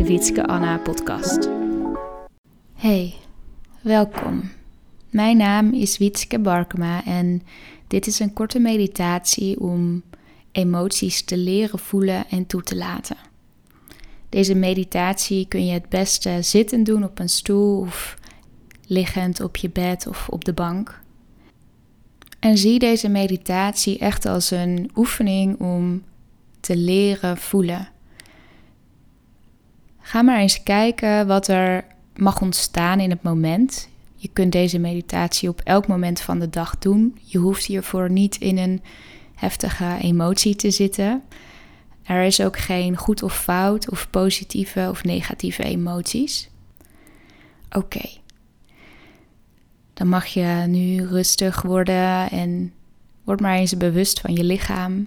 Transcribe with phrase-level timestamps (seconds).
[0.00, 1.48] de Wietske Anna podcast.
[2.74, 3.14] Hey,
[3.80, 4.50] welkom.
[5.10, 7.42] Mijn naam is Wietske Barkema en
[7.86, 10.02] dit is een korte meditatie om
[10.52, 13.16] emoties te leren voelen en toe te laten.
[14.28, 18.18] Deze meditatie kun je het beste zittend doen op een stoel of
[18.86, 21.00] liggend op je bed of op de bank.
[22.38, 26.02] En zie deze meditatie echt als een oefening om
[26.60, 27.88] te leren voelen.
[30.10, 31.84] Ga maar eens kijken wat er
[32.16, 33.88] mag ontstaan in het moment.
[34.16, 37.18] Je kunt deze meditatie op elk moment van de dag doen.
[37.24, 38.82] Je hoeft hiervoor niet in een
[39.34, 41.22] heftige emotie te zitten.
[42.02, 46.48] Er is ook geen goed of fout of positieve of negatieve emoties.
[47.70, 48.08] Oké.
[49.94, 52.72] Dan mag je nu rustig worden en
[53.24, 55.06] word maar eens bewust van je lichaam.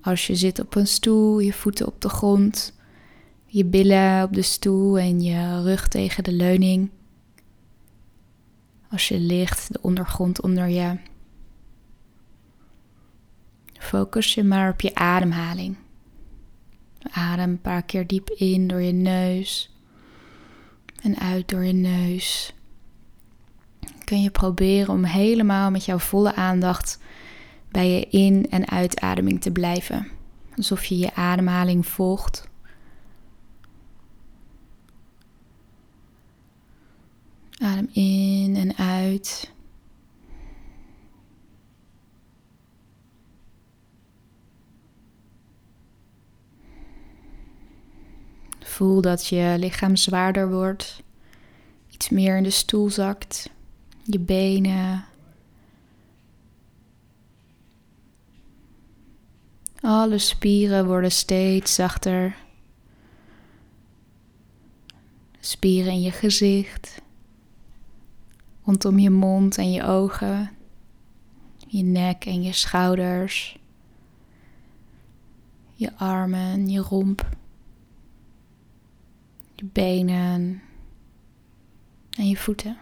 [0.00, 2.74] Als je zit op een stoel, je voeten op de grond,
[3.54, 6.90] je billen op de stoel en je rug tegen de leuning.
[8.90, 10.98] Als je ligt, de ondergrond onder je.
[13.72, 15.76] Focus je maar op je ademhaling.
[17.10, 19.74] Adem een paar keer diep in door je neus
[21.02, 22.54] en uit door je neus.
[24.04, 26.98] Kun je proberen om helemaal met jouw volle aandacht
[27.70, 30.08] bij je in- en uitademing te blijven.
[30.56, 32.52] Alsof je je ademhaling volgt.
[37.64, 39.52] Adem in en uit.
[48.60, 51.02] Voel dat je lichaam zwaarder wordt,
[51.90, 53.50] iets meer in de stoel zakt,
[54.02, 55.04] je benen.
[59.80, 62.36] Alle spieren worden steeds zachter.
[65.40, 67.02] Spieren in je gezicht,
[68.64, 70.50] rondom je mond en je ogen,
[71.66, 73.58] je nek en je schouders,
[75.74, 77.26] je armen, je romp
[79.54, 80.62] je benen
[82.10, 82.76] en je voeten.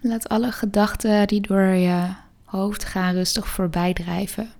[0.00, 2.14] Laat alle gedachten die door je
[2.44, 4.50] hoofd gaan rustig voorbij drijven.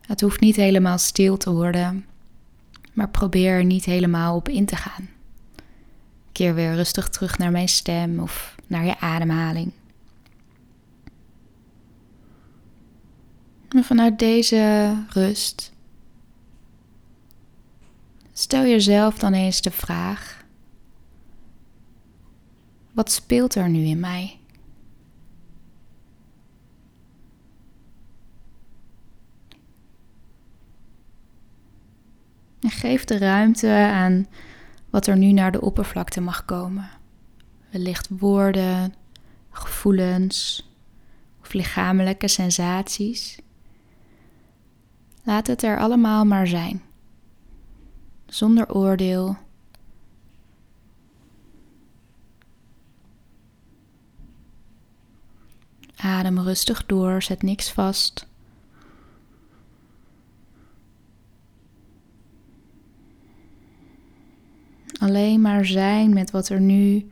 [0.00, 2.06] Het hoeft niet helemaal stil te worden,
[2.92, 5.08] maar probeer er niet helemaal op in te gaan.
[6.38, 9.72] Keer weer rustig terug naar mijn stem of naar je ademhaling.
[13.68, 15.72] En vanuit deze rust
[18.32, 20.44] Stel jezelf dan eens de vraag:
[22.92, 24.38] wat speelt er nu in mij?
[32.60, 34.26] En geef de ruimte aan
[34.98, 36.90] wat er nu naar de oppervlakte mag komen.
[37.70, 38.94] Wellicht woorden,
[39.50, 40.68] gevoelens
[41.40, 43.38] of lichamelijke sensaties.
[45.22, 46.82] Laat het er allemaal maar zijn
[48.26, 49.36] zonder oordeel.
[55.96, 58.27] Adem rustig door, zet niks vast.
[64.98, 67.10] Alleen maar zijn met wat er nu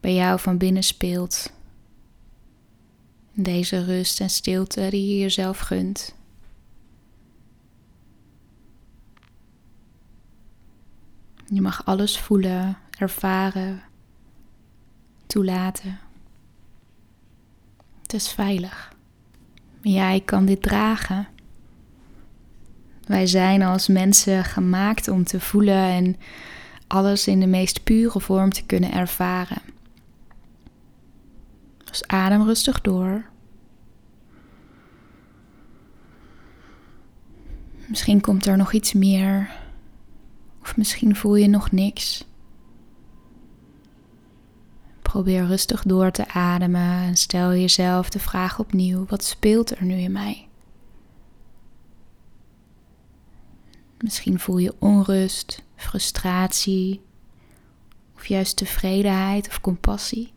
[0.00, 1.52] bij jou van binnen speelt.
[3.32, 6.14] Deze rust en stilte die je jezelf gunt.
[11.46, 13.82] Je mag alles voelen, ervaren,
[15.26, 15.98] toelaten.
[18.02, 18.94] Het is veilig.
[19.80, 21.28] Jij kan dit dragen.
[23.06, 26.16] Wij zijn als mensen gemaakt om te voelen en
[26.86, 29.62] alles in de meest pure vorm te kunnen ervaren.
[31.84, 33.24] Dus adem rustig door.
[37.86, 39.64] Misschien komt er nog iets meer
[40.66, 42.24] of misschien voel je nog niks.
[45.02, 49.94] Probeer rustig door te ademen en stel jezelf de vraag opnieuw: wat speelt er nu
[49.94, 50.48] in mij?
[53.98, 57.00] Misschien voel je onrust, frustratie
[58.14, 60.32] of juist tevredenheid of compassie,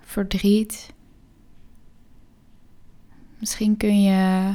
[0.00, 0.92] verdriet.
[3.38, 4.54] Misschien kun je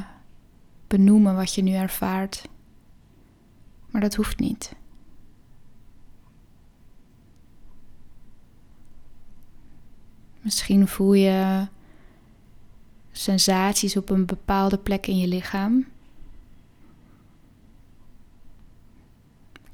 [0.88, 2.48] benoemen wat je nu ervaart,
[3.90, 4.76] maar dat hoeft niet.
[10.42, 11.68] Misschien voel je
[13.12, 15.86] sensaties op een bepaalde plek in je lichaam.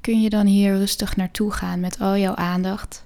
[0.04, 3.02] Kun je dan hier rustig naartoe gaan met al jouw aandacht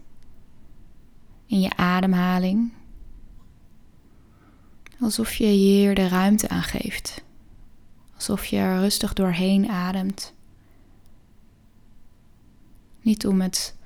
[1.46, 2.72] in je ademhaling?
[5.00, 7.24] Alsof je hier de ruimte aan geeft.
[8.14, 10.34] Alsof je er rustig doorheen ademt.
[13.00, 13.76] Niet om het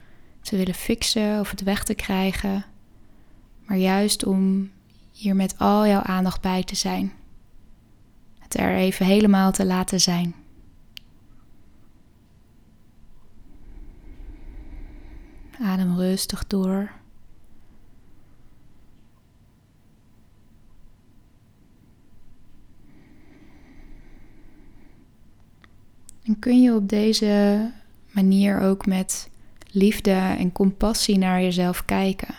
[0.40, 2.64] te willen fixen of het weg te krijgen,
[3.64, 4.70] maar juist om
[5.10, 7.12] hier met al jouw aandacht bij te zijn.
[8.38, 10.41] Het er even helemaal te laten zijn.
[15.62, 16.92] Adem rustig door.
[26.22, 27.70] En kun je op deze
[28.10, 29.30] manier ook met
[29.70, 32.34] liefde en compassie naar jezelf kijken?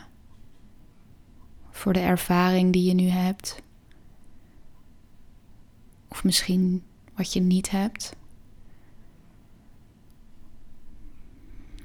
[1.72, 3.62] Voor de ervaring die je nu hebt.
[6.08, 6.84] Of misschien
[7.16, 8.16] wat je niet hebt.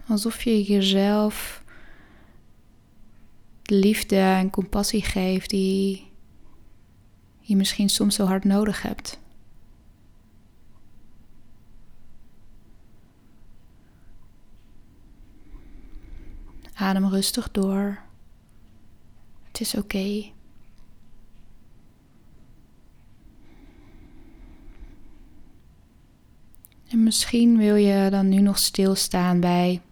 [0.09, 1.65] Alsof je jezelf
[3.63, 6.11] de liefde en compassie geeft die
[7.41, 9.21] je misschien soms zo hard nodig hebt.
[16.75, 18.03] Adem rustig door.
[19.47, 20.33] Het is oké.
[26.89, 29.83] En misschien wil je dan nu nog stilstaan bij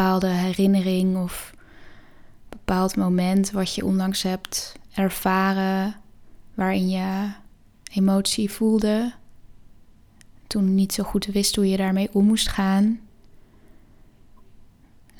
[0.00, 5.94] bepaalde herinnering of een bepaald moment wat je onlangs hebt ervaren
[6.54, 7.30] waarin je
[7.92, 9.12] emotie voelde.
[10.46, 13.00] Toen niet zo goed wist hoe je daarmee om moest gaan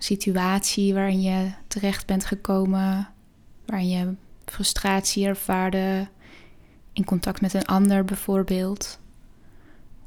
[0.03, 3.09] situatie waarin je terecht bent gekomen,
[3.67, 6.09] waarin je frustratie ervaarde
[6.93, 8.99] in contact met een ander bijvoorbeeld.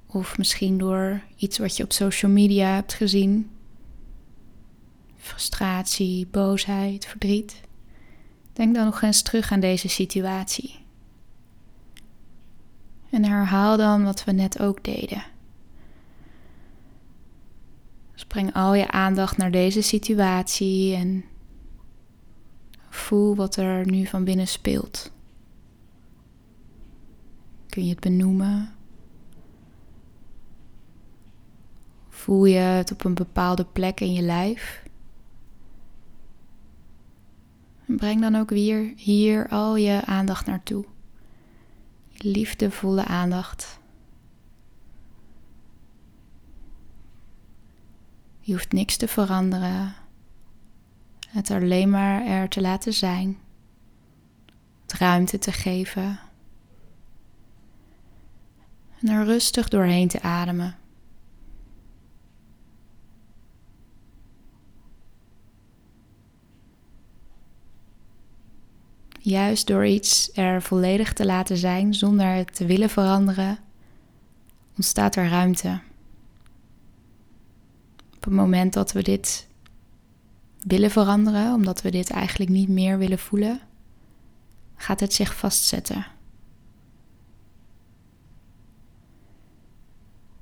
[0.05, 3.49] Of misschien door iets wat je op social media hebt gezien.
[5.43, 7.61] Frustratie, boosheid, verdriet.
[8.53, 10.85] Denk dan nog eens terug aan deze situatie.
[13.09, 15.23] En herhaal dan wat we net ook deden.
[18.27, 21.25] breng al je aandacht naar deze situatie en
[22.89, 25.11] voel wat er nu van binnen speelt.
[27.69, 28.75] Kun je het benoemen?
[32.09, 34.81] Voel je het op een bepaalde plek in je lijf?
[37.72, 40.85] En breng dan ook weer hier al je aandacht naartoe.
[42.17, 43.79] Liefdevolle aandacht.
[48.39, 49.95] Je hoeft niks te veranderen.
[51.27, 53.37] Het alleen maar er te laten zijn.
[54.81, 56.19] Het ruimte te geven.
[58.99, 60.75] En er rustig doorheen te ademen.
[69.25, 73.57] Juist door iets er volledig te laten zijn zonder het te willen veranderen,
[74.75, 75.81] ontstaat er ruimte.
[78.15, 79.47] Op het moment dat we dit
[80.59, 83.59] willen veranderen, omdat we dit eigenlijk niet meer willen voelen,
[84.75, 86.05] gaat het zich vastzetten.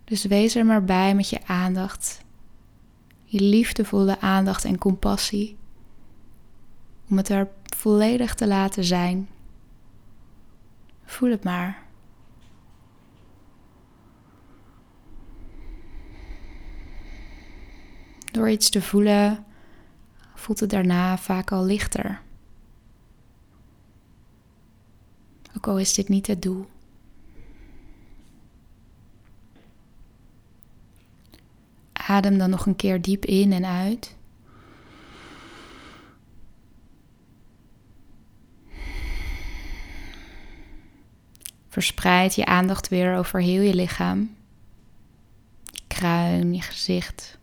[0.04, 2.22] Dus wees er maar bij met je aandacht,
[3.24, 5.58] je liefdevolle aandacht en compassie,
[7.12, 9.30] om het er volledig te laten zijn.
[11.04, 11.84] Voel het maar.
[18.32, 19.46] Door iets te voelen
[20.36, 22.22] voelt het daarna vaak al lichter.
[25.56, 26.66] Ook al is dit niet het doel.
[31.94, 34.20] Adem dan nog een keer diep in en uit.
[41.72, 44.36] Verspreid je aandacht weer over heel je lichaam.
[45.64, 47.38] Je kruin, je gezicht,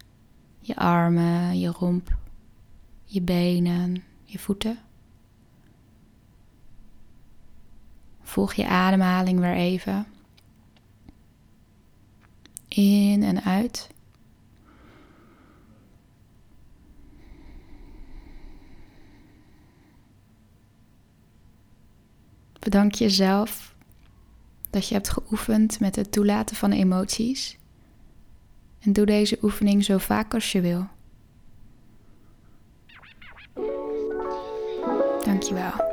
[0.61, 2.17] je armen, je romp,
[3.05, 4.79] je benen, je voeten.
[8.23, 10.07] Volg je ademhaling weer even.
[12.69, 13.91] In en uit.
[22.59, 23.77] Bedank jezelf
[24.79, 27.59] dat je hebt geoefend met het toelaten van emoties.
[28.81, 30.87] En doe deze oefening zo vaak als je wil.
[35.25, 35.88] Dankjewel.